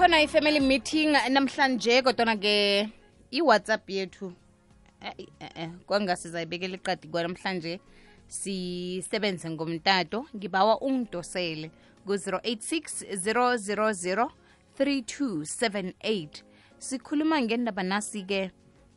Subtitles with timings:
[0.00, 2.88] ikhona i-family meeting namhlanje kodwana-ke
[3.30, 4.32] i-whatsapp yethu
[5.00, 7.80] eh, eh, kwangasizayibekela iqadi kwanamhlanje.
[8.28, 11.70] Sisebenze ngomtato ngibawa ungidosele
[12.06, 14.30] ku-086 000
[14.78, 16.28] 3278
[16.78, 18.50] sikhuluma ngendaba nasi-ke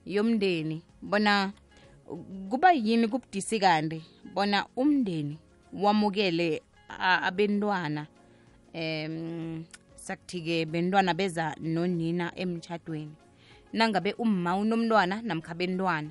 [0.05, 1.51] yomndeni bona
[2.49, 4.03] kuba yini kubudisi kanti?
[4.33, 5.37] Bona umndeni
[5.73, 6.61] wamukele
[6.99, 8.07] abentwana
[8.73, 9.65] em
[10.05, 13.15] sakuthi-ke bentwana beza nonina emtshadweni
[13.73, 16.09] nangabe umma unomntwana namkha bentwana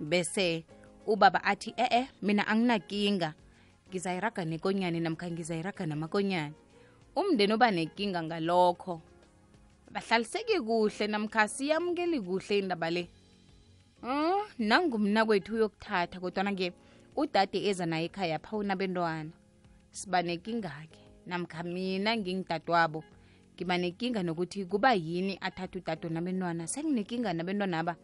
[0.00, 0.64] bese
[1.06, 3.34] ubaba athi e-e mina anginakinga.
[3.88, 6.54] Ngizayiraga nekonyane namkha ngizayiraga namakonyane
[7.16, 9.02] umndeni oba nekinga ngalokho.
[9.92, 13.08] Bahlaliseki kuhle namkha siyamukeli kuhle indaba le.
[14.02, 16.72] Um nangumna kwethu uyokuthatha kodwana-ke
[17.16, 19.30] udade eza naye ekhaya phawuna bentwana.
[19.90, 23.04] Siba nekinga-ke namkha mina ngingidadwabo
[23.62, 26.66] ngiba nenkinga nokuthi kuba yini athatha udade nabentwana?
[26.66, 27.96] Senginenkinga nabentwana aba.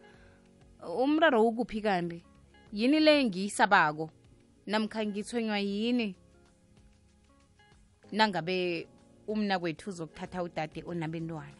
[1.03, 2.23] Umraro ukuphi kanti
[2.71, 4.09] yini le ngiyisabako?
[4.67, 6.15] Namkha ngithonywa yini?
[8.11, 8.87] Nangabe
[9.27, 11.59] umna kwethu uzokuthatha udade onabentwana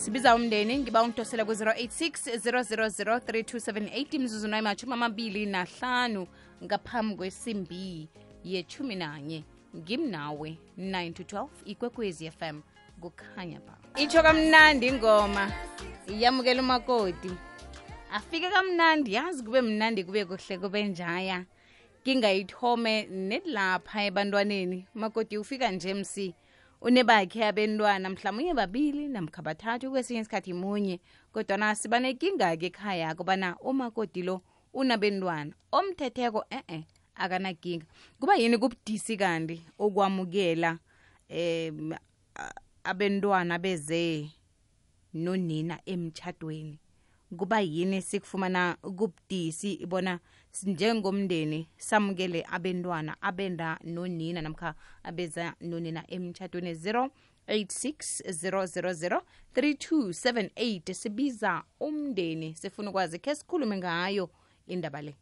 [0.00, 6.26] sibiza umndeni ngiba ungidosela ku-086 000 3278 imzuzu nayimatshumi amabili nahlanu
[6.64, 8.08] ngaphambi kwesimbi
[8.44, 9.44] yethumi nanye.
[9.76, 12.60] Ngimnawe 9 to 12 ikwekwezi fm
[13.00, 15.52] kukhanya ba itsho kamnandi ingoma
[16.08, 17.32] iyamukela umakoti.
[18.12, 21.44] Afike kamnandi yazi kube mnandi kube kuhle kube njaya.
[22.02, 24.86] Ngingayithome nelapha ebantwaneni.
[24.94, 26.34] Umakoti ufika nje msi
[26.80, 31.00] unebakhe abentwana mhlawumunye babili namkha bathathu kwesinye isikhathi munye
[31.32, 34.40] kodwana siba nekinga-ke ekhaya kobana umakoti lo
[34.72, 37.86] unabentwana omthetheko e-e akanakinga.
[38.20, 40.78] Kuba yini kubudisi kanti ukwamukela
[41.30, 41.92] um
[42.84, 44.30] abentwana beze
[45.14, 46.78] nonina emtshadweni
[47.36, 50.20] kuba yini sikufumana kubudisi bona
[50.62, 54.74] njengomndeni samukele abentwana abenda nonina namkha
[55.04, 59.20] abeza nonina emtshatweni 086
[59.54, 64.30] 000 sibiza umndeni sifuna ukwazi khe sikhulume ngayo
[64.66, 65.14] indaba le.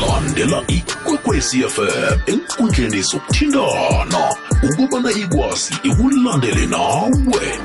[0.00, 4.34] Landela ikwekwezi fm enkundleni zokuthintana.
[4.62, 7.58] Ukubana ikwazi ikulandele nawe.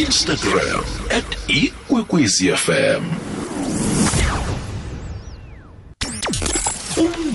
[0.00, 3.04] Instagram at ikwekwezi fm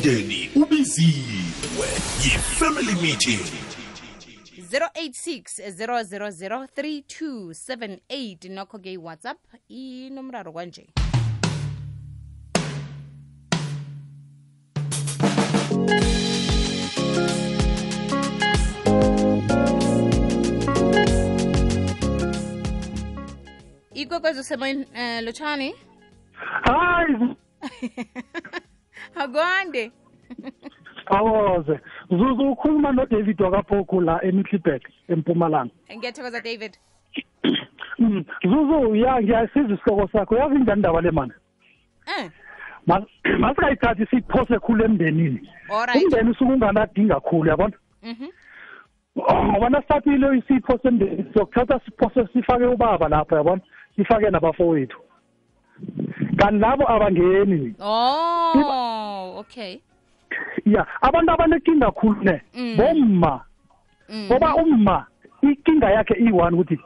[0.05, 1.88] umndeni ubiziwe
[2.23, 3.41] yi-family meeting.
[4.71, 5.71] 086
[7.51, 10.88] 000 nokho-ke iwhatsapp inomraro kwanje.
[23.93, 25.75] Ikwekwezi usemoyeni um lotshani
[26.63, 27.35] hayi
[29.15, 29.91] akwande.
[31.05, 35.73] Awoze zuzu ukhuluma nodavid wakaphoku la emitlibek empumalanga.
[35.97, 36.77] Ngiyathokoza david.
[37.99, 40.35] Mm, zuzu ya ngiyasiza isihloko sakho.
[40.37, 41.31] Yazi njani indaba le mani?
[42.19, 42.29] Um
[42.87, 43.05] Ma-
[43.39, 45.49] masingayithathi siyiphose khulu emndenini.
[45.69, 47.73] Alright umndeni usuke unganadinga khulu yabona?
[48.03, 48.27] Mhm.
[49.15, 53.61] Oh, ngoba nasithathile isiphose emndeni siyokuthatha siphose sifake ubaba lapho yabona?
[53.95, 54.97] Sifake nabafowethu.
[56.37, 57.75] Kanti labo abangeni.
[57.79, 58.53] Oh.
[59.50, 59.79] Okay.
[60.66, 62.41] Ya abantu abanekinga khulu ne?
[62.53, 62.78] Mm.
[62.78, 63.41] bomma.
[64.09, 64.25] Mm.
[64.25, 65.06] ngoba umma
[65.41, 66.79] inkinga yakhe iyi-one ukuthi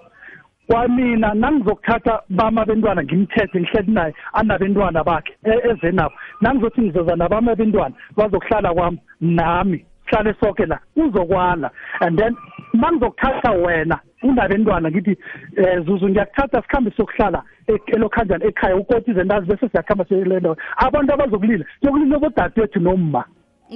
[0.68, 6.16] kwamina nangizokuthatha bama bentwana ngimthethe ngihleli naye anabentwana bakhe e- eze nabo.
[6.42, 11.72] Nangizothi ngizoza nabama bentwana bazokuhlala kwami nami sihlale soke la uzokwala
[12.02, 12.36] and then
[12.74, 15.18] mangizokuthatha wena unabentwana ngithi
[15.58, 20.56] um zuzu ngiyakuthatha sikhambe siyokuhlala e- elokhanjani ekhaya ukoti izendazi bese siyakuhamba siyolenda.
[20.78, 23.24] Abantu abazokulila siyokulila bodadewethu nomma.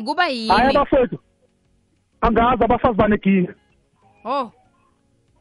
[0.05, 1.17] Kuba hayi yini abafowethu.
[2.21, 3.53] Angazi abafazi banekinga.
[4.25, 4.51] Oh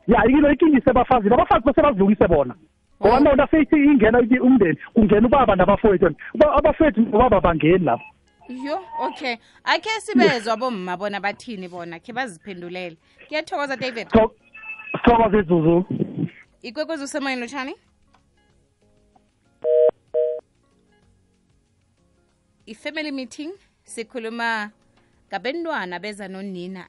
[0.06, 2.54] ya yilo ikinga isebafazini abafazi bese bazilungise bona.
[3.02, 3.20] Ngoba Oh.
[3.20, 6.14] nona seyithi ingena ithi umndeni kungena ubaba nabafowethu.
[6.34, 8.04] Uba- abafowethu nobaba bangeni lapho
[8.48, 9.36] yo okay.
[9.64, 12.96] Akhe sibezwa bomma bona bathini bona khe baziphendulele.
[13.28, 14.08] Kuyathokoza david.
[14.92, 15.84] Sithokoze izuzu
[16.62, 17.74] ikwekwezi usemoyeni lotshani
[22.66, 23.52] i-family meeting
[23.84, 24.70] sikhuluma
[25.28, 26.88] ngabentwana beza nonina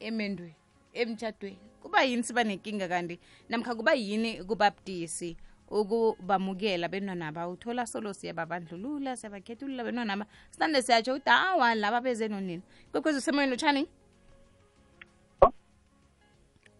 [0.00, 0.54] emendweni
[0.94, 3.18] emtshadweni kuba yini siba nenkinga kanti
[3.48, 5.36] namkha kuba yini kuba budisi
[5.70, 12.28] ukubamukela bentwana naba uthola solo siyababandlulula siyabakhethulula bentwana ba sinande siyatsho ukuthi awa laba beze
[12.28, 12.62] nonina.
[12.92, 13.88] Kwekwezi usemoyeni utshani?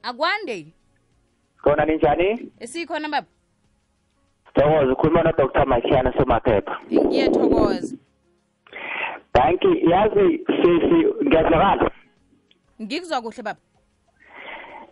[0.02, 0.72] Akwande.
[1.62, 2.50] Khona ninjani?
[2.60, 3.26] Esikhona baba?
[4.54, 6.80] Thokoza ukhuluma nodr makiana semaphepha.
[6.92, 7.96] Ngiyethokoza
[9.32, 11.90] thanki yazi sisi ngiyazwakala.
[12.82, 13.60] Ngikuzwa kuhle baba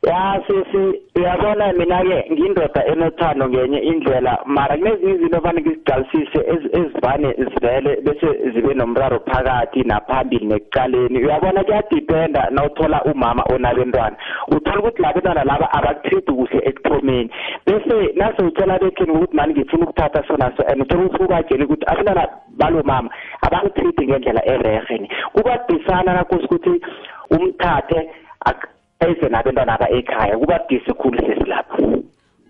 [0.08, 4.38] ya sisi uyabona mina-ke ngiyindoda enothando ngenye indlela.
[4.46, 11.18] Mara kunezinye izinto fane ngizigcalisise ezi- ezivane zivele bese zibe nomraro phakathi naphambili nekuqaleni.
[11.24, 14.16] Uyabona kuyadipenda nawuthola umama onabentwana.
[14.48, 17.30] Uthola ukuthi la bentwana laba abakutridi kuhle ekuthomeni.
[17.66, 21.84] Bese nase utshela bekheni ukuthi mani ngifuna ukuthatha so naso and uthola ukuthi ubatshele ukuthi
[21.86, 22.28] abantwana
[22.58, 23.10] balo mama
[23.42, 25.08] abangitridi ngendlela erehe ni.
[25.32, 26.80] Kubadisana nakosi ukuthi
[27.30, 28.10] umthathe
[29.00, 31.76] ak- eze nabentwana aba ekhaya kuba disi khulu sesilapha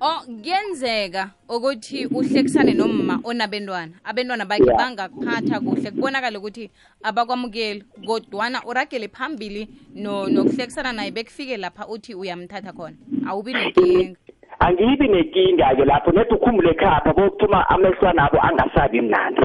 [0.00, 3.92] o kuyenzeka ukuthi uhlekisane nomma onabentwana.
[4.04, 5.90] Abentwana bakhe bangakuphatha kuhle.
[5.90, 6.70] Kubonakale ukuthi
[7.02, 12.96] abakwamukeli kodwana uragele phambili no nokuhlekisana naye bekufike lapha uthi uyamthatha khona.
[13.26, 14.16] Awubi nenkinga
[14.60, 16.12] angiyibi nenkinga-ke lapho.
[16.12, 19.42] Nedi ukhumbule khapha bokuthuma amehlwana abo angasabi mnandi.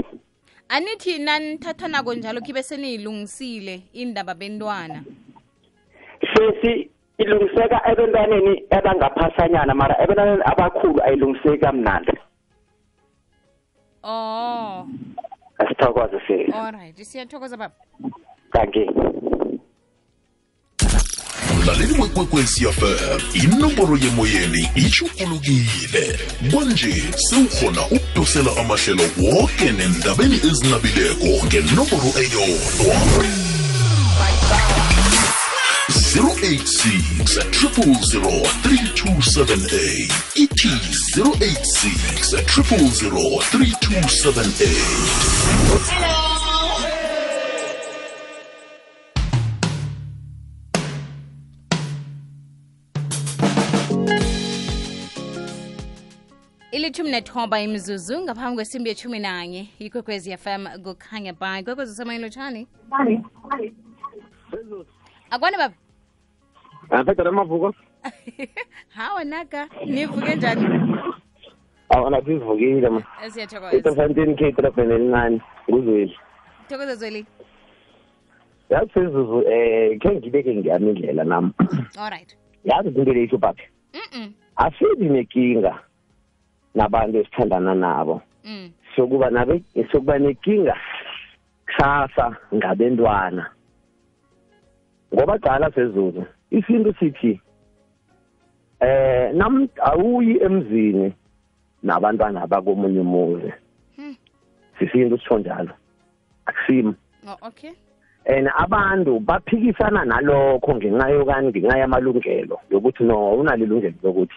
[0.70, 5.02] Anithi nanithathanako njalo khibe seniyilungisile indaba bentwana?
[6.22, 12.14] Sesi ilungiseka ebantwaneni abangaphasanyana mara ebantwaneni abakhulu ayilungiseki kamnandi.
[14.04, 14.88] Oh.
[15.60, 17.76] Asithokoze sesi alright siyathokoza baba.
[18.52, 18.90] Kanki
[21.64, 26.20] mlaleli wekwekwezi fm inomboro yemoyeni itshugulukile
[26.52, 32.96] kwanje sewukhona ukudosela amahlelo woke nendabeni ezinabileko ngenomboro eyodwa.
[36.14, 40.70] 086 0003278 ithi
[41.18, 44.68] 086 0003278
[56.72, 62.68] ilithumi nethoba imizuzu ngaphambi kwesimbi yethumi nanye ikwekwezi fm kukhanya bay kwekwezi lotshani
[65.30, 65.76] akwane baba
[67.00, 67.74] aphetha lamavuko
[68.98, 70.66] hawa naka nivuke njani?
[71.90, 73.04] Awona sizivukile ma.
[73.30, 73.78] Siyathokoza.
[73.78, 76.18] Itofantini k etrofeni elincane nguzweli.
[76.70, 77.26] Thokoza zweli.
[78.70, 81.52] Yazi sezuzu um khe ngibeke ngiyami indlela nami.
[81.98, 83.64] Alright yazi into leyisho baphi
[83.94, 85.80] mm asibi nekinga
[86.76, 88.22] nabantu esithandana nabo.
[88.44, 88.72] Mm.
[88.96, 90.76] Sokuba nabe sokuba nekinga
[91.66, 93.50] kusasa ngabentwana.
[95.14, 97.34] Ngoba cala sezuzu isintu sithi
[98.80, 101.14] eh nam awuyi emzini
[101.84, 103.52] nabantwana bakomunye umuzi
[103.96, 104.16] Hmm.
[104.80, 105.70] sisintu sisho njalo.
[106.46, 106.96] Akusimo
[107.28, 107.72] oh, okay.
[108.26, 114.36] And abantu baphikisana nalokho ngenxa yokani ngenxa yamalungelo yokuthi no awunalo ilungelo lokuthi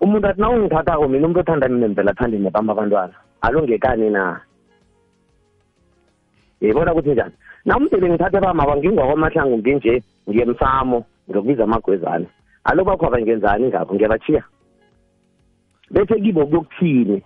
[0.00, 4.40] umuntu athi nawungithathako mina umuntu othanda mina mvela athande nebamba abantwana alongekani na?
[6.60, 7.34] Yibona ukuthi njani?
[7.64, 12.26] Namdele ngithathe bamaba ngingwakwamahlangu nginje ngiyemsamo ngiyokubiza amagwezana
[12.64, 14.42] alo bakho abangenzani ngapho ngiyabachiya
[15.90, 17.22] bese kibo kuyokuthini?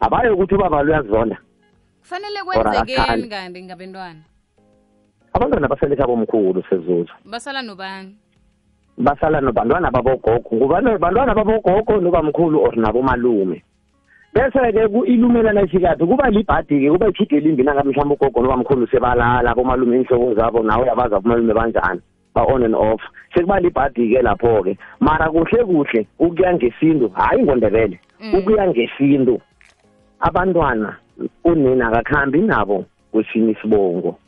[0.00, 1.38] Abayo ukuthi ubaba luyazonda
[2.00, 3.28] kufanele Or kwenzekeni akathandi.
[3.28, 4.20] kanti ngabentwana?
[5.32, 8.16] Abantwana basele khabo omkhulu sezuzu basala nobani?
[8.98, 10.50] Basala nobantwana babogogo.
[10.56, 10.98] Ngubani?
[10.98, 13.62] Bantwana babogogo nobamkhulu or nabomalume
[14.34, 20.34] bese-ke ilumelana isikaphi kuba libhadi-ke kuba ikhide elimbi nangabe mhlawumbe ugogo nobamkhulu sebalala abomalume iinhlobo
[20.34, 22.00] zabo nawe uyabazi abomalume banjani.
[22.34, 23.00] Ba-on and off.
[23.34, 24.76] Sekuba libhadi-ke lapho-ke.
[25.00, 28.34] Mara kuhle kuhle ukuya ngesintu hhayi ngondebele Mm.
[28.34, 29.40] ukuya ngesintu.
[30.20, 30.96] Abantwana
[31.44, 34.18] unina akakhambi nabo kwesinye isibongo.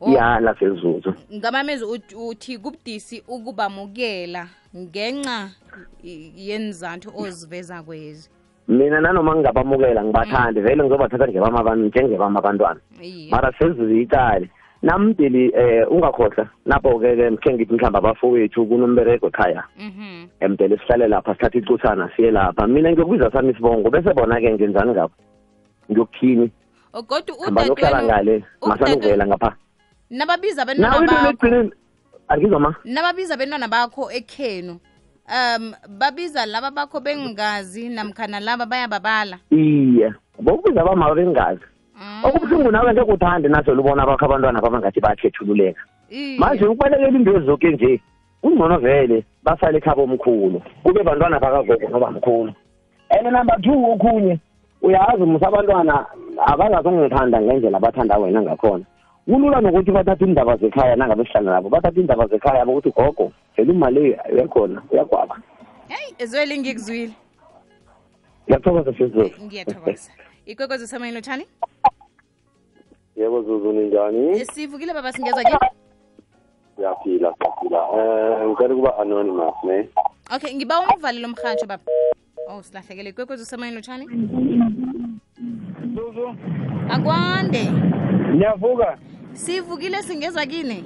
[0.00, 0.12] Oh.
[0.12, 5.50] yala sezuzu ngamamezi ut- uthi kubudisi ukubamukela ngenxa
[6.04, 8.28] y- yenzathu oziveza kwezi.
[8.68, 10.60] Mina nanoma ngingabamukela ngibathande.
[10.60, 12.80] Vele ngizobathatha ngebama njengebama abantwana.
[13.30, 14.50] Mara sezuze icale
[14.82, 16.48] namdeli eh ungakhohlwa.
[16.66, 19.64] Napho-ke ke mkhe ngithi mhlawumbe abafowethu kunomberego ekhaya.
[19.78, 20.26] Mhm.
[20.40, 22.66] Emdele sihlale lapha sithathe icuthana siye lapha.
[22.66, 25.14] Mina ngiyokubiza sami isibongo bese bona-ke ngenzani ngabo?
[25.90, 26.50] Ngiyokuthini?
[27.08, 29.56] Godu hamba ngiyokuhlala ngale masanuvela ngapha.
[30.10, 31.26] Nababiza nawe abentwana into bakho.
[31.26, 31.70] legcineni
[32.28, 32.74] angizwa ma.
[32.84, 34.80] Nababiza abentwana bakho ekhenu.
[35.26, 39.38] Um babiza laba bakho bengazi namkhana laba bayababala.
[39.50, 41.60] Iye bokubiza abama bengazi.
[41.60, 41.75] Mm,
[42.22, 45.82] okubuhlungu nawe ngeke uthande naso lubona bakho abantwana babangathi bayakhethululeka.
[46.38, 48.00] Manje ukubalekela into ezoke nje
[48.42, 50.62] kungcono vele basale ekhaba omkhulu.
[50.82, 52.54] Kube bantwana bakagogo nobamkhulu
[53.10, 54.38] and number two okhunye
[54.82, 56.06] uyazi musa abantwana
[56.46, 58.84] abangazongithanda ngendlela abathanda wena ngakhona.
[59.26, 63.72] Kulula nokuthi bathathe indaba zekhaya nangabe sihlala nabo bathathe indaba zekhaya yabo ukuthi gogo phela
[63.72, 65.36] imali uyakhona uyagwaba
[65.88, 67.12] heyi ezweli ngikuzwile
[68.46, 70.10] ngiyathokoza fezulu ngiyathokoza.
[70.46, 71.46] Ikwekwezi samayini lotshani
[73.16, 75.58] yebo zuzu ninjani sivukile baba singeza ke
[76.76, 79.88] siyaphila siyaphila um ngicela ukuba anonymous ne?
[80.34, 81.82] Okay ngiba umvali lo mhatsho baba.
[82.48, 84.06] Oh silahlekele ikwekwezi samayini lotshani
[85.94, 86.36] Zuzu?
[86.90, 87.70] Akwande.
[88.34, 88.98] Niyavuka
[89.32, 90.84] sivukile singezwa kini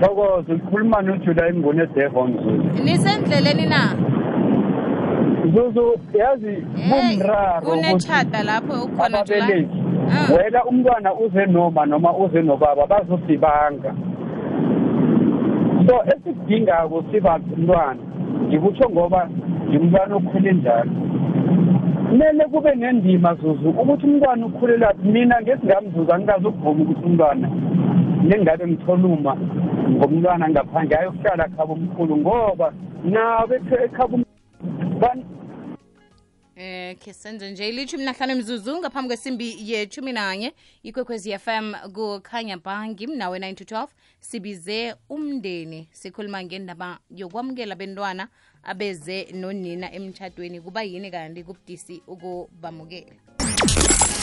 [0.00, 2.84] thokoza ukhuluma nojula ingoni edevon Zuzu.
[2.84, 3.96] Nisendleleni na
[5.52, 6.54] Zuzu yazi
[6.88, 10.32] kumraro kunetshata lapho ukhona ababelethi Ah.
[10.34, 13.94] wena umntwana uze noma noma uze nobaba bazodibanga.
[15.86, 18.02] So esikudingako sibantwana
[18.48, 19.28] ngikutsho ngoba
[19.68, 20.90] ngimntwana okhule njalo.
[22.08, 27.48] Kumele kube nendima zuzu ukuthi umntwana ukhulelaphi mina ngesingamzuzu angikazokuvuma ukuthi umntwana
[28.24, 29.36] nengabe ngitholuma
[29.90, 32.72] ngomntwana ngaphandle ayokuhlala khaba omkhulu ngoba
[33.04, 34.18] nabo ekhaba
[36.56, 37.68] Eh ke senze nje.
[37.68, 43.88] Ilithumi nahlanu mzuzunga ngaphambi kwesimbi yethumi nanye ikwekwezi FM kukhanya bhangi mnawe 9 to 12
[44.20, 48.28] sibize umndeni sikhuluma ngendaba yokwamukela bentwana
[48.62, 53.16] abeze nonina emtshadweni kuba yini kanti kubudisi ukubamukela?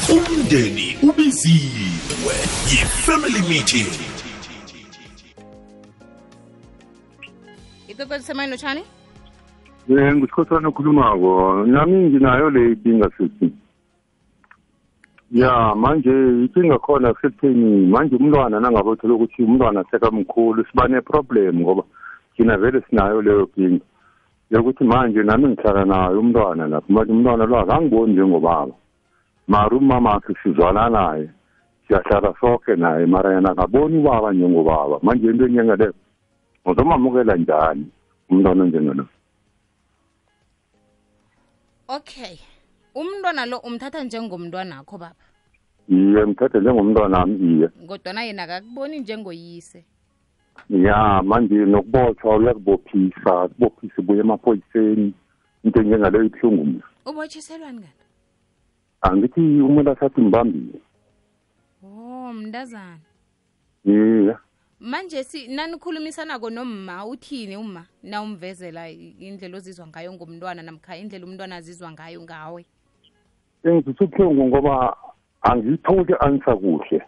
[0.10, 2.36] Umndeni ubiziwe
[2.72, 3.88] yi-family meeting.
[7.88, 8.84] Ikwekwezi lotshani
[9.90, 13.52] Eh ngusikhosana okhulumako nami nginayo le inkinga sithi
[15.32, 21.84] ya manje inkinga khona sekutheni manje umntwana nangabe uthola ukuthi umntwana sekamkhulu siba ne-problem ngoba
[22.38, 23.86] thina vele sinayo leyo nkinga
[24.52, 28.74] yokuthi manje nami ngihlala naye umntwana lapho manje umntwana lo akangiboni njengobaba
[29.48, 31.30] mara umama akhe sizwana naye
[31.88, 35.94] siyahlala sonke naye mara yena akaboni ubaba njengobaba manje into enjengaleyo
[36.66, 37.86] uzomamukela njani
[38.30, 39.06] umntwana onjengalo
[41.96, 42.40] okay.
[42.96, 45.16] Umntwana lo umthatha njengomntwanakho baba?
[45.90, 47.68] Iye umthatha njengomntwana wami iye.
[47.88, 49.86] Kodwana yena akakuboni njengoyise
[50.70, 55.14] ya manje nokubotshwa uyakubophisa kubophisa ubuye emaphoyiseni.
[55.64, 58.06] Into enjengaleyo ibuhlungu mna ubotshiselwani kanti
[59.02, 60.82] angithi umuntu asathi mbambile.
[61.84, 63.00] Oh mntazana.
[63.86, 64.36] Iye
[64.82, 71.56] manje si nanikhulumisanako nomma uthini uma na umvezela indlela ozizwa ngayo ngomntwana namkha indlela umntwana
[71.56, 72.66] azizwa ngayo ngawe.
[73.64, 74.98] Engizitha ubuhlungu ngoba
[75.42, 77.02] angiyitholi ansa kuhle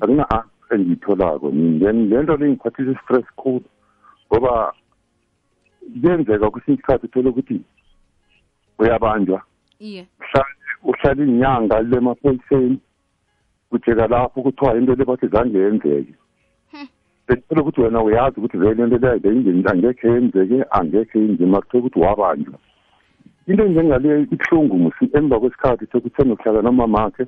[0.00, 1.50] akuna-ansa engiyitholako.
[1.80, 3.64] Then le nto le ngiphathisa i-stress khulu
[4.32, 4.72] ngoba
[6.00, 7.60] kuyenzeka kwesinye isikhathi uthole ukuthi
[8.78, 9.42] uyabanjwa.
[9.80, 10.06] Iye.
[10.82, 12.78] Uhlala inyanga le maphoyiseni
[13.70, 16.14] kujeka lapho kuthiwa into le bathi zange yenzeke
[17.28, 22.58] bethole ukuthi wena uyazi ukuthi vele into leyo angekhe yenzeke angekhe yenzima kuthiwe ukuthi wabanjwa
[23.46, 27.26] into enjengale ibuhlungu musi emva kwesikhathi thole ukuthi senokuhlala nomamakhe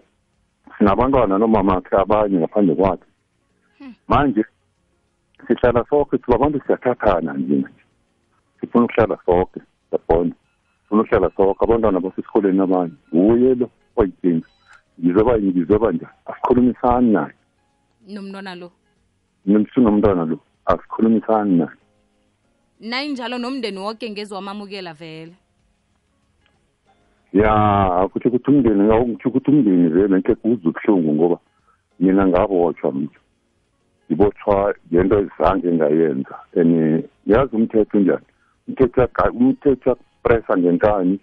[0.81, 3.09] sinabantwana nomamakhe abanye ngaphandle kwakhe.
[4.09, 4.45] Manje
[5.47, 7.65] sihlala sonke siba abantu siyathathana nje
[8.61, 10.35] sifuna ukuhlala sonke siyabona.
[10.83, 12.97] Sifuna ukuhlala sonke abantwana basesikoleni abanye.
[13.15, 14.49] Nguye lo oyinkinga
[15.01, 17.35] ngizoba ngizoba njani asikhulumisani naye.
[18.09, 18.73] Nomntwana lo.
[19.47, 21.77] Nomntwana lo asikhulumisani naye
[22.81, 25.35] nayinjalo nomndeni woke ngezwamamukela vele
[27.33, 31.39] ya kuthi ukuthi umndeni ngitsho ukuthi umndeni vele nke kuzwa ubuhlungu ngoba
[32.01, 33.21] mina ngabotshwa mntu
[34.07, 38.27] ngibotshwa ngento ezange ngayenza and yazi umthetho njani
[38.69, 41.19] umthetho uyaga- umthetho uyakupressa ngenkani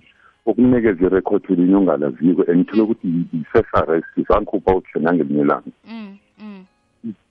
[0.46, 6.66] ukunikeza irekhodi elinye ongalaziko and thole ukuthi i-sex arrest sangikhupha uhle nangelinye langa mm, mm.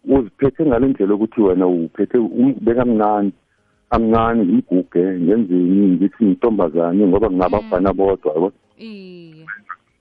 [0.05, 3.31] Uziphethe ngale ndlela ukuthi wena uphethe um- bekamncane
[3.91, 8.53] amncane ngimguge ngenzeni ngithi yintombazane ngoba ngingabafana bodwa yabo?
[8.79, 9.47] Iye.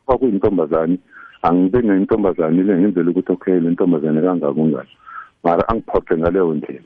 [0.05, 0.97] Kwakuyintombazane.
[1.41, 4.87] Angibe nentombazane le ngenzela ukuthi okay le ntombazane kangaka ungayo
[5.43, 6.81] mara angiphoxe ngaleyo ndlela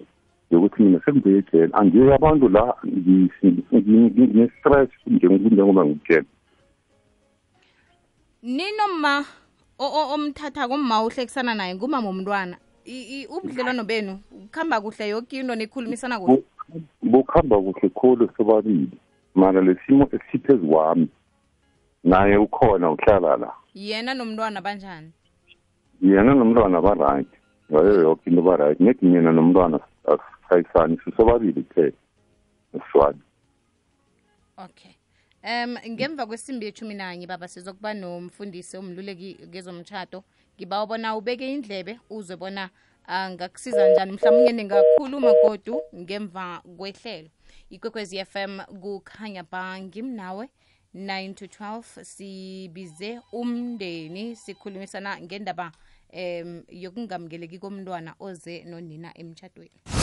[0.52, 6.26] yokuthi mina sengibuye ejele angiye abantu la ngine-stress njengoba ngikutshela
[8.44, 9.26] ninoma
[9.80, 12.62] o- o- omthathako umma uhlekisana naye ngumama womntwana I- i-
[13.30, 14.20] ubudlelwano benu
[14.52, 16.44] kuhamba kuhle yoke into nikhulumisana kuhle.
[17.02, 18.98] Bukhamba kuhle khulu sobabili.
[19.36, 21.08] Mana le simo esiphezu kwami
[22.04, 23.54] naye ukhona uhlala la.
[23.74, 25.12] Yena nomntwana banjani?
[26.02, 27.28] Yena nomntwana ba-right.
[27.72, 28.80] Ngayo yoke into ba-right.
[29.02, 29.80] Mina nomntwana
[30.50, 31.92] asisayisani sisobabili kuphela
[32.74, 33.20] esiswani
[34.58, 34.92] okay.
[35.44, 40.24] Um ngemva kwesimbi yethumi nanye baba sizokuba nomfundisi omluleki kezomtshato
[40.60, 42.70] ngiba ubona ubeke indlebe uzwe bona
[43.08, 44.12] angakusiza njani.
[44.12, 47.30] Mhlawumbe ningakhuluma kodu ngemva kwehlelo.
[47.70, 50.50] Ikwekwezi FM kukhanya bangi ngimnawe
[50.96, 55.72] 9 to 12 sibize umndeni sikhulumisana ngendaba
[56.14, 59.99] um yokungamukeleki komntwana oze nonina emtshadweni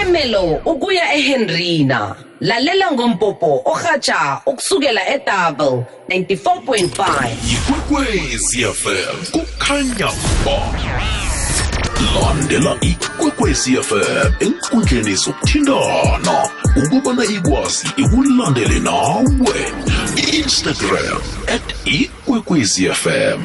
[0.00, 2.14] emelo ukuya ehenrina.
[2.40, 10.10] Lalela ngompopo orhatsha ukusukela edouble 94.5 ikwekwezi fm kukhanya
[10.44, 10.58] ba.
[12.14, 19.72] Landela ikwekwezi fm enkundleni zokuthintana ukubana ikwazi ikulandele nawe.
[20.32, 23.40] Instagram at ikwekwezi fm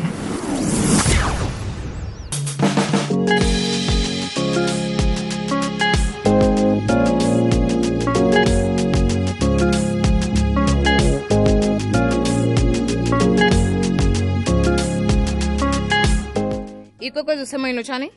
[17.07, 18.11] ikwekwezi usemoyini lotshani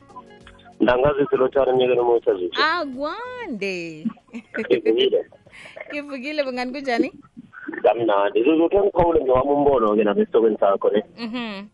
[0.79, 5.25] ndangazi silotshani mnyekeni motsha zitho akwande ivukile
[5.91, 7.11] ngivukile bungani kunjani
[7.83, 11.03] kamnandi zizuthe ngiphawule ngewami umbono-ke napha esitokweni sakho ne.
[11.19, 11.65] Mhm.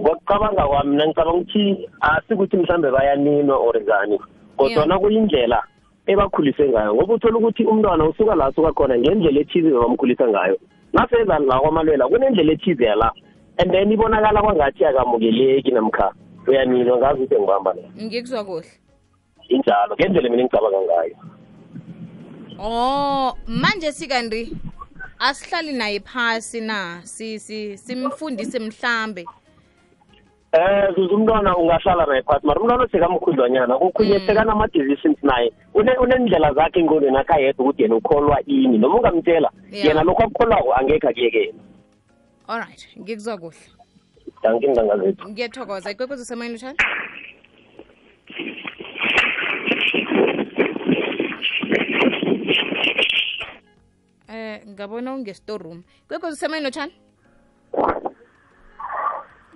[0.00, 4.20] Ngokucabanga kwami mina ngicabanga ukuthi asikuthi mhlambe bayaninwa or njani.
[4.56, 5.62] Kodwana kuyindlela
[6.06, 10.56] ebakhulise ngayo ngoba uthola ukuthi umntwana usuka la asuka khona ngendlela ethize bamkhulisa ngayo.
[10.92, 13.12] Naseza la kwamalwela kunendlela ethize yala
[13.58, 16.12] and then ibonakala kwangathi akamukeleki namkha
[16.46, 18.70] uyaninwa ngazi ukuthi ngibamba la ngikuzwa kuhle.
[19.48, 21.16] Injalo ngendlela mina ngicabanga ngayo.
[22.58, 24.52] Oh manje sikanti
[25.18, 27.00] asihlali naye phasi na?
[27.04, 29.24] Si si simfundise mhlambe.
[30.52, 34.26] Eh zuze umntwana ungahlala naye phasi mara umntwana osekamkhudlwanyana kukhunye Mm.
[34.26, 35.52] sekanama-decisions naye.
[35.74, 40.74] Une- unendlela zakhe engqondweni akhe ayedwa ukuthi yena ukholwa ini noma ungamtshela yena lokhu akukholwako
[40.74, 41.58] angekhe akuyekela
[42.48, 43.58] alright ngikuzwa kuhle
[44.42, 45.90] danke iintanga zethu ngiyathokoza.
[45.90, 46.78] Ikwekwezi usemoyeni lutshani
[54.28, 55.82] eh ngabona unge-storeroom.
[56.08, 56.94] Kwekwezi usemoyeni lotshani?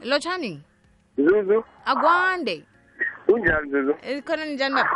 [0.05, 0.63] Lotshani?
[1.19, 1.65] Zuzu.
[1.85, 2.65] Akwande.
[3.29, 3.95] Unjani zuzu?
[4.03, 4.91] Eh, khona ninjani baba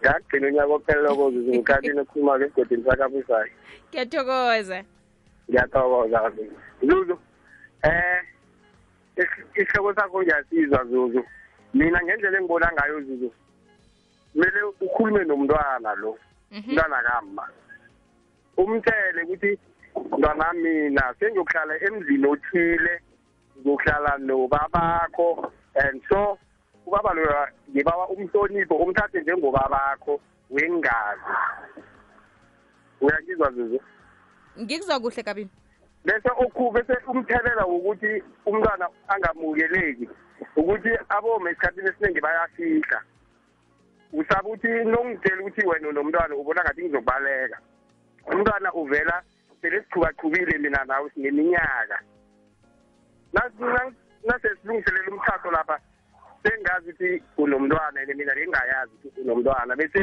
[0.00, 1.50] ngagcina unyaka opheleloko zuzu.
[1.50, 3.50] Ngikhalini okhuluma-ke esigodini sakabusayo
[3.90, 4.84] ngiyathokoza.
[5.48, 6.32] Ngiyathokoza
[6.82, 7.18] zuzu
[7.82, 8.22] eh
[9.54, 11.24] isihloko sakho ngiyasizwa zuzu.
[11.74, 13.32] Mina ngendlela engibona ngayo zuzu
[14.32, 16.18] kumele ukhulume nomntwana lo
[16.50, 16.70] Mhm.
[16.70, 17.48] umntwana kamma.
[18.56, 19.58] Umtshele ukuthi
[20.12, 23.00] mntwana mina sengiyokuhlala emzini othile
[23.58, 26.38] ngiyokuhlala nobabakho and so
[26.86, 31.32] ubaba loya ngibawa umhlonipho umthathe njengobabakho wengazi
[33.00, 33.80] uyakizwa zuzu?
[34.60, 35.50] Ngikuzwa kuhle kabini.
[36.06, 40.08] Bese okhu bese umthelela wokuthi umntwana angamukeleki
[40.56, 42.98] ukuthi abome esikhathini esiningi bayafihla.
[44.12, 47.58] Usaba ukuthi nongitshela ukuthi wena nomntwana ubona ngathi ngizokubaleka.
[48.32, 49.22] Umntwana uvela
[49.60, 51.98] sele sichubachubile mina nawe sineminyaka.
[53.34, 55.80] Nas- nas- nasesilungiselela umthatho lapha
[56.42, 59.76] sengazi ukuthi unomntwana ene mina bengingayazi ukuthi unomntwana.
[59.76, 59.98] Bese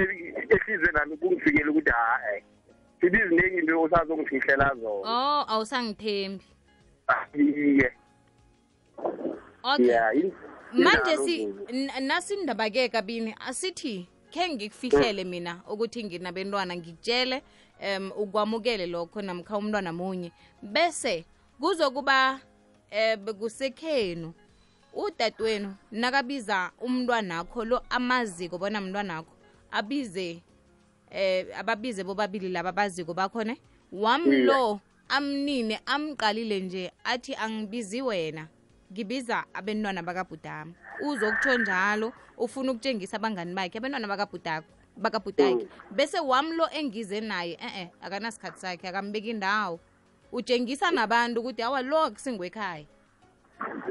[0.52, 2.44] ehliziyo nami kungifikela ukuthi ha-e
[3.04, 5.10] sithi iziningi into osazongifihlela zona.
[5.10, 6.46] Oh awusangithembi.
[7.34, 7.92] Iye.
[9.64, 10.32] Okay.
[10.74, 11.54] Manje si
[12.02, 13.36] nasindaba ke kabini?
[13.48, 17.42] Asithi khe ngikufihlele mina ukuthi nginabentwana ngikutshele
[17.98, 20.32] um ukwamukele lokho namkha umntwana munye.
[20.62, 21.26] Bese
[21.60, 22.40] kuzokuba
[22.92, 24.34] um kusekhenu.
[24.94, 29.34] Udadewenu nakabiza umntwanakho lo amaziko bona mntwanakho
[29.72, 30.42] abize
[31.14, 33.58] eh ababize bobabili laba baziko bakhone.
[33.92, 38.48] Wamlo amnine amqalile nje athi angibizi wena.
[38.92, 47.22] Ngibiza abantwana bakabhudami uzokutsho njalo ufuna ukutshengisa abangani bakhe abantwana bakabhudakho bakabhudakhe bese wamlo engize
[47.22, 49.80] naye eh-e akanasikhathi sakhe akambeki indawo
[50.32, 52.86] utshengisa nabantu ukuthi awa lo akusingwekhaya.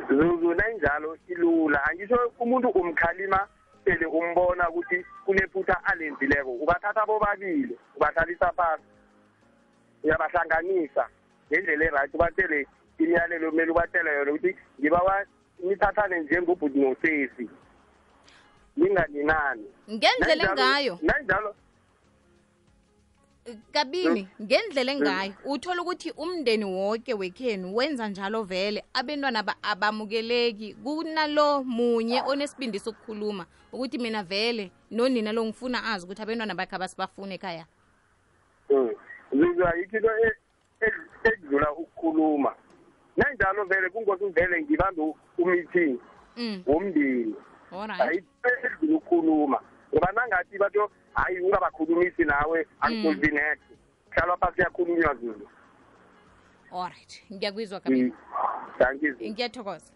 [0.09, 1.85] Zuzu nayinjalo ilula.
[1.85, 3.49] Angisho umuntu umkhalima
[3.85, 6.51] sele umbona ukuthi kunephutha alenzileko.
[6.51, 8.83] Ubathatha bobabili ubathalisa phasi.
[10.05, 11.09] Uyabahlanganisa
[11.51, 12.67] ngendlela erayithi ubatshele
[12.99, 15.25] imiyalelo kumele ubatshele yona ukuthi ngibawa
[15.63, 17.51] nithathane njengobhuti nosesi
[18.77, 20.99] ninganinani ngendlela engayo.
[21.03, 21.55] nayinjalo
[23.73, 30.75] kabini ngendlela engayo uthola ukuthi umndeni wonke wekhenu wenza njalo vele abantwana ba- abamukeleki.
[30.75, 37.35] Kunalo munye onesibindi sokukhuluma ukuthi mina vele nonina lo ngifuna azi ukuthi abantwana bakhe abasibafuna
[37.35, 37.67] ekhaya.
[38.71, 40.37] Ayikho into e-
[40.81, 42.55] e- ekudlula ukukhuluma.
[43.17, 45.99] Nanjalo vele kungosi vele ngibambe umeeting
[46.37, 46.63] mm.
[46.67, 47.35] Womndeni.
[48.01, 49.61] Ayidlula ukukhuluma.
[49.93, 53.77] Ngoba nangathi batho hayi ungabakhulumisi nawe akuconvineke mm.
[54.11, 55.49] hlala phasi yakhulunywa zulu.
[56.73, 58.17] Allright ngiyakwizwa kabisa.
[58.93, 59.31] Mm.
[59.31, 59.93] Ngiyathokoza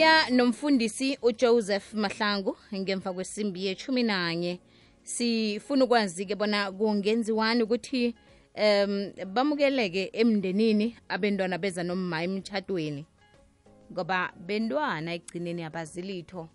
[0.00, 4.60] sibuya nomfundisi uJoseph Mahlangu ngemva kwesimbi yechumi nanye.
[5.02, 8.14] Sifuna ukwazi-ke bona kungenziwani ukuthi
[8.56, 13.06] um bamukeleke emndenini abentwana beza nomma emtshadweni
[13.92, 16.48] ngoba bentwana ekugcineni abazilitho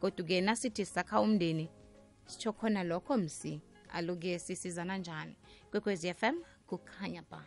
[0.00, 1.68] kodwa-ke nasithi sakha umndeni
[2.26, 3.60] sitsho khona lokho msi.
[3.92, 5.34] Aluke sisizana njani?
[5.70, 7.42] Kwekwezi m kukhanya ba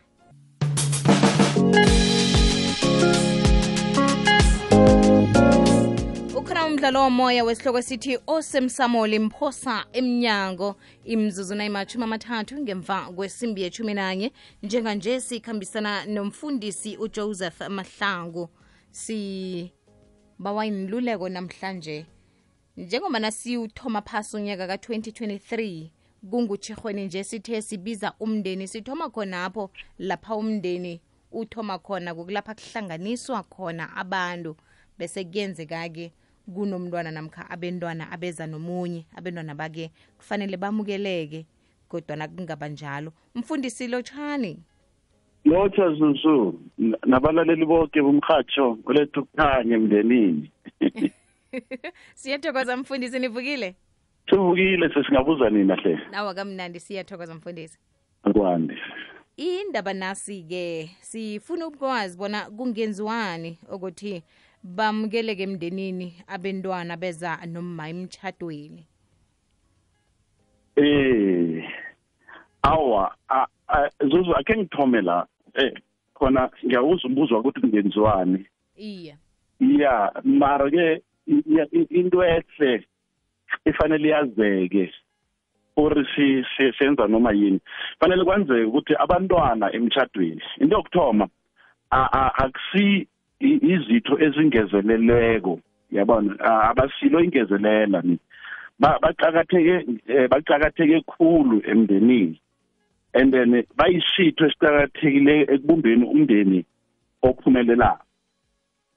[6.57, 10.75] ukhona umdlalo womoya wesihloko esithi osemsamo limphosa emnyango.
[11.05, 14.31] Imzuzu nayimatshumi amathathu ngemva kwesimbi yechumi nanye.
[14.63, 18.49] Njenganje sikhambisana nomfundisi ujoseph mahlangu.
[18.91, 22.05] Sibawa inluleko namhlanje.
[22.77, 25.89] Njengoba nasiwuthoma phasi unyaka ka-2023
[26.29, 29.69] kungutshirhweni nje sithe sibiza umndeni sithoma khonapho.
[29.99, 34.55] Lapha umndeni uthoma khona kukulapha kuhlanganiswa khona abantu.
[34.97, 36.13] Bese kuyenzeka-ke
[36.53, 41.45] kunomntwana namkha abentwana abeza nomunye abentwana bake kufanele bamukeleke
[41.89, 43.13] kodwana kungaba njalo.
[43.35, 44.59] Mfundisi lotshani
[45.45, 50.51] lotsha zuzu n- nabalaleli bonke bomrhatsho oletha ukukhanya emndenini.
[52.15, 53.75] Siyathokoza mfundisi nivukile?
[54.29, 55.99] Sivukile sesingabuza nina hle.
[56.11, 57.77] Nawa kamnandi siyathokoza mfundisi.
[58.23, 58.77] Akwande.
[59.37, 64.23] Indaba nasi-ke sifuna ukwazi bona kungenziwani ukuthi
[64.63, 68.85] bamukeleke emndenini abentwana beza nomma emtshadweni
[70.75, 71.63] eh
[72.61, 73.15] awa
[74.09, 75.25] zuzu akhe ngithome la.
[75.55, 75.73] Eh
[76.13, 78.45] khona ngiyawuza umbuzo ukuthi kungenziwani
[78.77, 79.17] iya
[79.59, 82.85] ya mara ke i- i- i- into ehle
[83.65, 84.93] ifanele iyazeke
[85.75, 85.93] or
[86.77, 87.59] senza noma yini.
[87.99, 91.29] Fanele kwenzeke ukuthi abantwana emtshadweni into yokuthoma
[91.91, 93.07] akusi
[93.39, 95.59] izitho ezingezeleleko.
[95.91, 98.19] Yabona abasilo ingezelela ni
[98.79, 102.39] Ba- baqakatheke eh, baqakatheke khulu emndenini.
[103.13, 106.65] And then bayisitho esiqakathekile ekubumbeni umndeni
[107.23, 107.97] ophumelelayo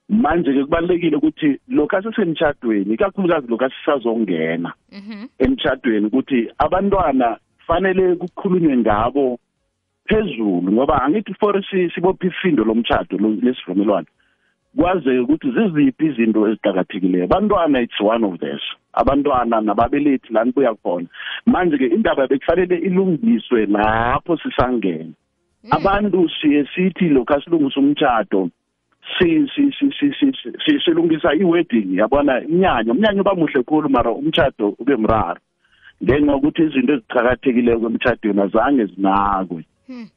[0.09, 5.27] manje ke kubalekile ukuthi lokho asesemtchadweni ikakhulukazi lokho asisazongena mhm.
[5.39, 9.39] emtchadweni ukuthi abantwana fanele kukhulunywe ngabo
[10.09, 14.07] phezulu ngoba angithi for si- sibophe ifindo lomtchado lo- lesivumelwano.
[14.77, 18.61] Kwazeke ukuthi ziziphi izinto eziqakathekileyo abantwana it's one of this.
[18.93, 21.07] Abantwana nababelethi la nibuya khona.
[21.47, 25.13] Manje-ke indaba bekufanele ilungiswe lapho sisangena.
[25.71, 28.51] Abantu siye sithi lokhu asilungisa umtshado
[29.19, 33.89] si si si si si si- si silungisa i-wedding yabona imnyanya umnyanya uba muhle khulu
[33.89, 35.41] mara umtshado ube mraro.
[36.05, 39.65] Ngenxa yokuthi izinto eziqakathekileyo kwemtshadweni azange zinakwe.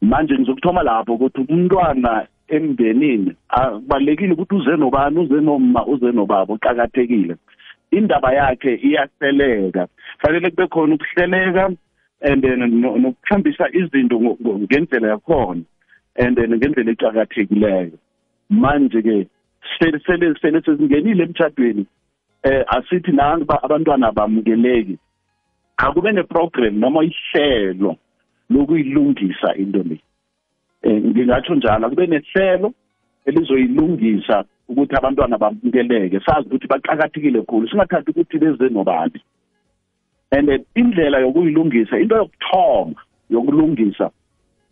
[0.01, 7.35] Manje ngizokuthoma lapho ukuthi umntwana emndenini kubalulekile ukuthi uze nobani uze noma uze nobaba uqakathekile.
[7.91, 9.87] Indaba yakhe iyahleleka.
[10.19, 11.75] Fanele kube khona ukuhleleka
[12.21, 15.63] and then no- nokuhambisa izinto ngendlela yakhona
[16.15, 17.97] and then ngendlela eqakathekileyo.
[18.49, 19.27] Manje-ke
[19.79, 21.85] sele sele sezingenile emtshadweni
[22.43, 24.97] eh asithi nanti ba- abantwana bamukeleki.
[25.77, 27.95] Akube neprogram noma ihlelo
[28.49, 29.99] lokuyilungisa into le.
[30.87, 32.73] Ngingatsho njalo kube nehlelo
[33.25, 39.19] elizoyilungisa ukuthi abantwana bamukeleke sazi ukuthi baqakathekile khulu singathathi ukuthi beze nobani
[40.31, 42.95] and indlela yokuyilungisa into yokuthoma
[43.29, 44.09] yokulungisa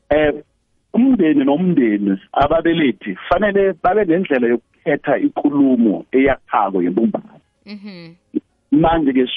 [0.10, 0.34] eh
[0.94, 8.14] umndeni nomndeni ababelethi fanele babe nendlela yokukhetha ikulumo eyakhako yebumbano mhm
[8.72, 9.28] manje ke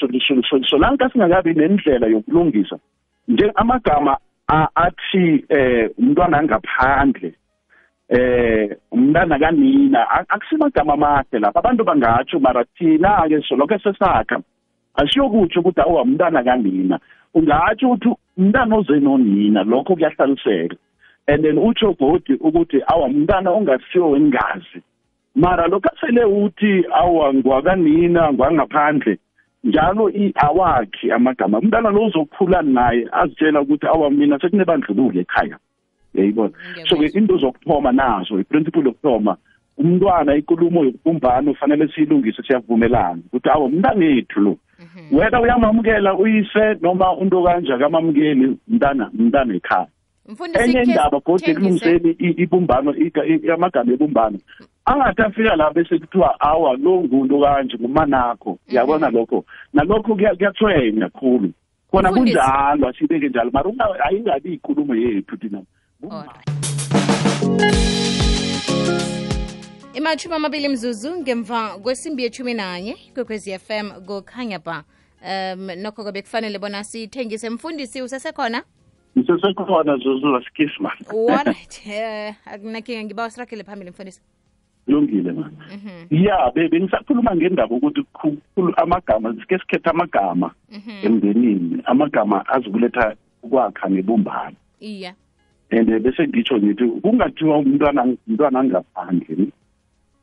[0.69, 2.79] solanka singakabi nendlela yokulungisa
[3.27, 7.33] nje amagama athi eh umntwana ngaphandle
[8.09, 11.59] eh umntana kanina akusimagama amahle lapha.
[11.59, 14.41] Abantu bangatsho mara thina ke solokho sesakha
[14.95, 16.99] asiyokutsho ukuthi awu umntana kanina.
[17.33, 20.77] Ungatsho ukuthi umntana oze nonina lokho kuyahlaliseka.
[21.27, 24.81] And then utsho godi ukuthi awa umntana ongasiyo wengazi
[25.35, 29.17] mara lokho asele uthi awa ngwakanina ngwangaphandle
[29.65, 35.57] njalo awakhi amagama umntana lo uzokhula naye azitshela ukuthi awa mina sekunebandlululo ekhaya.
[36.13, 36.53] Yayibona?
[36.87, 39.37] So ke into zokuthoma nazo iprinciple yokuthoma
[39.77, 44.57] umntwana ikulumo yokubumbano fanele siyilungise siyavumelana ukuthi awu umntanethu lo
[45.11, 49.87] wena uyamamukela uyise noma unto kanja kamamukeli mntana mntana ekhaya.
[50.63, 52.09] Enye indaba kodwa ekulungiseni
[52.43, 52.95] ibumbano
[53.53, 54.39] amagama ebumbano.
[54.85, 59.45] Angathi afika la bese kuthiwa awa lo ngunto kanje ngumanakho yabona lokho?
[59.73, 61.51] Nalokho kuyathwenya khulu.
[61.91, 63.51] Khona kunjalo asibeke njalo.
[63.51, 65.61] Mara ayingabi ikulumo yethu thina.
[69.93, 74.83] Imathumi amabili mzuzu ngemva kwesimbi yethumi nanye kwekwezi FM kukhanya ba.
[75.21, 77.49] Um nokho ke bekufanele bona sithengise.
[77.49, 78.63] Mfundisi usesekhona?
[79.17, 84.21] Ngisesekhona zuzu asikisma alright um akunakinga ngiba usiragele phambili mfundisi
[84.85, 85.51] kulungile man
[86.09, 88.05] ya bengisakhuluma ngendaba ukuthi
[88.77, 90.51] amagama sike sikhetha amagama
[91.03, 95.13] emndenini amagama azikuletha ukwakha nebumbano iya.
[95.71, 99.47] And bese ngitsho ngithi kungathiwa umntwana umntwana angaphandle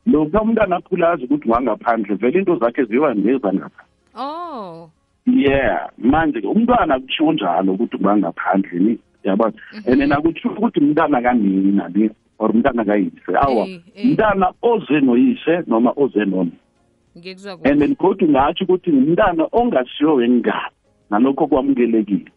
[0.07, 4.91] lokhu umntwana akhula azi ukuthi wangaphandle vele into zakhe ziwa ngezangaphandle oh.
[5.27, 9.53] Yeah manje umntwana kushiwo njalo ukuthi ngangaphandle yabona?
[9.87, 12.11] And nakutshiwo ukuthi umntana kanina ni?
[12.43, 13.33] Or umntana kayise.
[13.47, 13.65] Awa
[14.05, 16.51] umntana oze noyise noma oze noma
[17.65, 20.73] and then kodwa ngatsho ukuthi ngumntana ongasiyo wengane
[21.11, 22.33] nalokho kwamukelekile.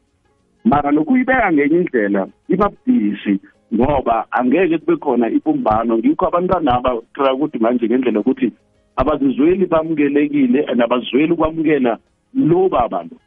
[0.65, 3.39] Mara lokhu uyibeka ngenye indlela iba busy
[3.73, 5.97] ngoba angeke kube khona ibumbano.
[5.97, 8.51] Ngikho abantwana abatry ukuthi manje ngendlela yokuthi
[8.95, 11.97] abazizweli bamukelekile and abazizweli ukwamukela
[12.33, 13.17] lo baba lo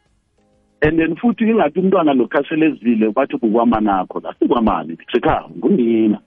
[0.82, 6.20] and then futhi ingathi umntwana lo khaselezile bathi kukwamanakho lasikwamani sekhaya ngunina.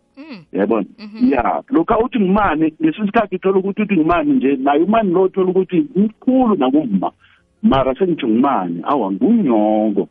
[0.52, 0.86] Yabona
[1.30, 5.50] ya lokhu uthi ngumani lesi sikhathi uthola ukuthi uthi ngumani nje naye umani lo uthola
[5.50, 7.12] ukuthi mkhulu nakumma.
[7.64, 10.08] Mara sengithi ngumani awa ngunyongo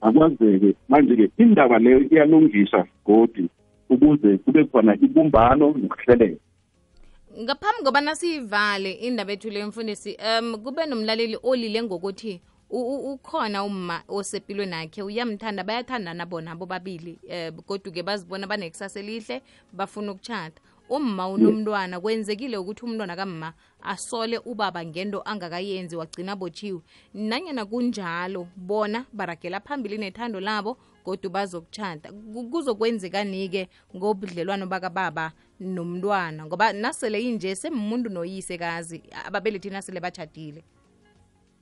[0.00, 3.48] akwazeke manje-ke indaba leyo iyalungisa godi
[3.90, 6.36] ukuze kube khona ibumbano nokuhlelela
[7.42, 14.66] ngaphambi kobana siyivale indaba ethu leyo mfundisi um kube nomlaleli olile ngokuthi ukhona umma osepilwe
[14.74, 20.60] akhe uyamthanda bayathandana bona bobabili um kodwa-ke bazibona banekusasa elihle bafuna ukutshata.
[20.90, 23.52] Umma unomntwana kwenzekile ukuthi umntwana kamma
[23.82, 26.80] asole ubaba ngento angakayenzi wagcina botshiwe
[27.14, 32.12] nanyana kunjalo bona baragela phambili nethando labo kodwa bazokutshata.
[32.50, 36.46] Kuzokwenzekani-ke ngobudlelwano bakababa nomntwana?
[36.46, 40.64] Ngoba nasele inje semmuntu noyise kazi ababelethi nasele batshadile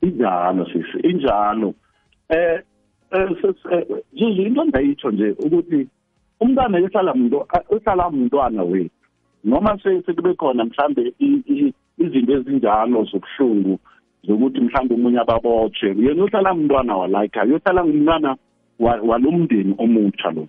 [0.02, 1.74] injalo sisi injalo.
[2.28, 2.60] Eh
[4.12, 5.88] zuzu into ndayitsho nje ukuthi
[6.40, 8.90] umntwana ehlala muntu ehlala umntwana wethu
[9.44, 11.14] noma sekube khona mhlambe
[11.98, 13.78] izinto ezinjalo zobuhlungu
[14.26, 18.36] zokuthi mhlambe umunye ababotshe yena uhlala umntwana walayikha uyohlala ngumntwana
[18.78, 20.48] walomndeni omutsha lo.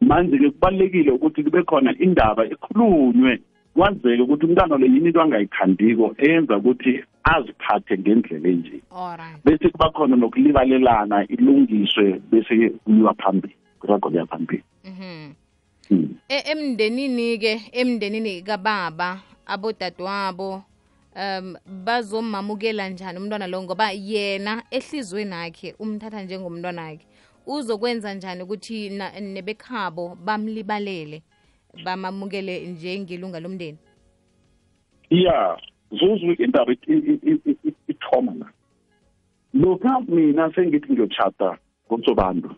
[0.00, 3.40] Manje-ke kubalulekile ukuthi kube khona indaba ekhulunywe
[3.74, 8.82] kwazeke ukuthi umntwana lo yini into angayikhandiko eyenza ukuthi aziphathe ngendlela enje.
[9.44, 14.62] Bese kuba khona nokulibalelana ilungiswe bese kuyiwa phambili kurago kuya phambili
[16.28, 20.62] emndenini-ke emndenini kababa abodadewabo
[21.16, 23.62] um bazomamukela njani umntwana lo?
[23.62, 27.06] Ngoba yena ehlizweni akhe umthatha njengomntwana akhe
[27.46, 28.88] uzokwenza njani ukuthi
[29.20, 31.22] nebekhabo bamlibalele
[31.84, 33.78] bamamukele njengelunga lomndeni?
[35.10, 35.58] Ya
[35.90, 36.72] zuzu indaba
[37.88, 38.46] ithoma la
[39.54, 42.50] lokha mina sengithi ngiyotshata ngomsobantu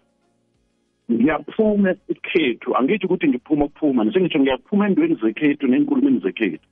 [1.12, 6.68] ngiyaphuma ekhethu angitsho ukuthi ngiphuma ukuphuma nesengitsho ngiyaphuma endweni zekhethu nenkulumeni zekhethu.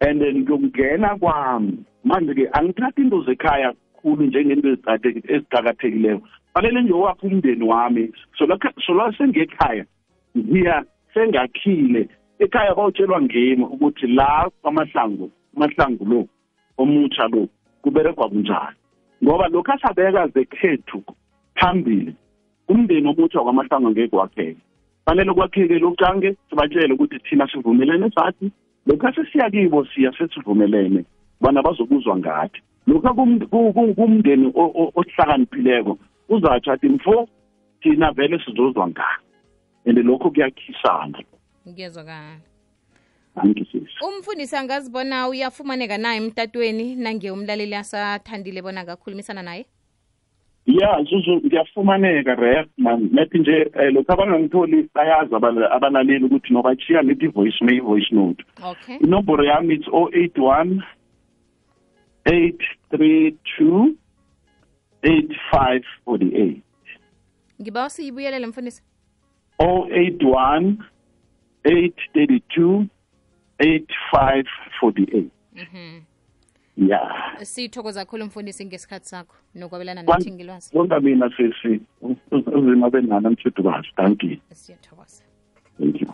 [0.00, 1.84] And then ngiyokungena kwami.
[2.04, 6.22] Manje-ke angithathi into zekhaya khulu njengento eziqakathekileyo
[6.54, 8.12] fanele ngiyowapha umndeni wami.
[8.86, 9.84] Sola sengekhaya
[10.36, 16.26] ngiya sengakhile ekhaya bawutshelwa ngimi ukuthi la kwamahlangu amahlangu lo
[16.78, 17.48] omutsha lo
[17.82, 18.76] kuberegwa kunjani
[19.24, 21.02] ngoba lokhu asabeka zekhethu
[21.54, 22.14] phambili
[22.68, 24.56] umndeni omutsha kwamahlangu angeke wakheke.
[25.04, 28.50] Fanele kwakheke lokucange sibatshele ukuthi thina sivumelene sathi
[28.86, 31.04] lokhu asesiya kibo siya sesivumelene
[31.40, 32.62] bona bazokuzwa ngathi.
[32.86, 35.98] Lokhu kumndeni ohlakaniphileko
[36.28, 37.28] uzatsho athi mfo
[37.82, 39.21] thina vele sizozwa ngani
[39.84, 41.18] and lokho kuyakhisana
[41.68, 42.40] ngiyezwakala
[44.06, 49.64] umfundisi angazibona uyafumaneka naye emtatweni nange umlaleli asathandile bona ngakhulumisana naye?
[50.66, 53.08] Ya zuzu ngiyafumaneka ref man.
[53.12, 58.44] Nethi nje um lokhu abangangitholi bayazi abalaleli ukuthi nobachiya ngithi voice me voice note.
[58.64, 58.96] Okay.
[58.96, 60.82] Inomboro yami it's 081
[62.26, 63.94] 832
[65.02, 66.56] 8548
[67.62, 68.82] ngiba siyibuyelele mfundisi
[69.62, 70.76] 081
[71.64, 72.86] 832
[73.58, 75.24] 8548
[75.56, 76.00] Mhm.
[76.76, 77.14] ya.
[77.42, 81.80] Sithokoza kakhulu mfundisi ngesikhathi sakho nokwabelana nathi ngilwazi konga mina sesi
[82.30, 84.36] uzima benana mthudukazi thank you.
[84.52, 85.22] Siyathokoza.
[85.78, 86.08] Thank you